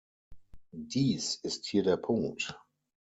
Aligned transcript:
Dies 0.71 1.35
ist 1.43 1.67
hier 1.67 1.83
der 1.83 1.97
Punkt. 1.97 2.59